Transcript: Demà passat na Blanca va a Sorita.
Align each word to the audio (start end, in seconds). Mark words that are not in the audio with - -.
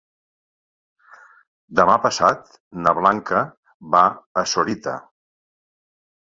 Demà 1.79 1.97
passat 2.05 2.55
na 2.87 2.95
Blanca 3.01 3.43
va 3.97 4.03
a 4.45 4.47
Sorita. 4.55 4.97